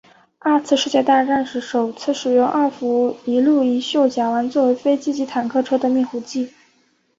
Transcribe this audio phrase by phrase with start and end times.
[0.39, 6.49] 二次世界大战时首次使用二氟一氯一溴甲烷作为飞机及坦克车的灭火剂。